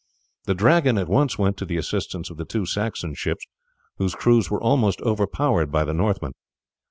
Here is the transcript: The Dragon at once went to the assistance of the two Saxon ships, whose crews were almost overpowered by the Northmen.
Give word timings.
The 0.45 0.55
Dragon 0.55 0.97
at 0.97 1.07
once 1.07 1.37
went 1.37 1.57
to 1.57 1.65
the 1.65 1.77
assistance 1.77 2.31
of 2.31 2.37
the 2.37 2.43
two 2.43 2.65
Saxon 2.65 3.13
ships, 3.13 3.45
whose 3.97 4.15
crews 4.15 4.49
were 4.49 4.59
almost 4.59 4.99
overpowered 5.01 5.71
by 5.71 5.83
the 5.83 5.93
Northmen. 5.93 6.31